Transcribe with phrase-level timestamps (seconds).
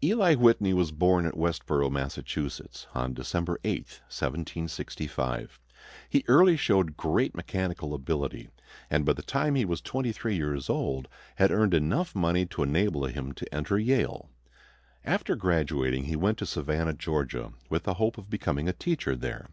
[0.00, 5.58] Eli Whitney was born at Westborough, Massachusetts, on December 8, 1765.
[6.08, 8.48] He early showed great mechanical ability,
[8.88, 12.62] and by the time he was twenty three years old had earned enough money to
[12.62, 14.30] enable him to enter Yale.
[15.04, 19.48] After graduating he went to Savannah, Georgia, with the hope of becoming a teacher there.